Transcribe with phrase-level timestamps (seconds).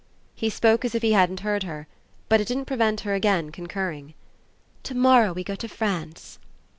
[0.33, 1.85] He spoke as if he hadn't heard her;
[2.27, 4.15] but it didn't prevent her again concurring.
[4.81, 6.39] "To morrow we go to France."